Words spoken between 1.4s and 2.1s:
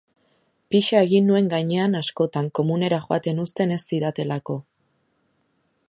gainean